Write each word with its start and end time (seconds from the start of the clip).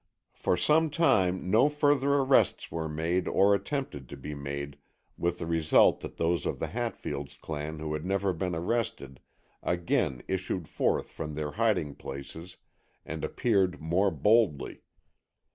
For 0.33 0.57
some 0.57 0.89
time 0.89 1.51
no 1.51 1.69
further 1.69 2.11
arrests 2.15 2.71
were 2.71 2.89
made 2.89 3.27
or 3.27 3.53
attempted 3.53 4.09
to 4.09 4.17
be 4.17 4.33
made 4.33 4.79
with 5.15 5.37
the 5.37 5.45
result 5.45 5.99
that 5.99 6.17
those 6.17 6.47
of 6.47 6.57
the 6.57 6.69
Hatfield 6.69 7.39
clan 7.39 7.77
who 7.77 7.93
had 7.93 8.03
never 8.03 8.33
been 8.33 8.55
arrested, 8.55 9.19
again 9.61 10.23
issued 10.27 10.67
forth 10.67 11.11
from 11.11 11.35
their 11.35 11.51
hiding 11.51 11.93
places 11.93 12.57
and 13.05 13.23
appeared 13.23 13.79
more 13.79 14.09
boldly. 14.09 14.81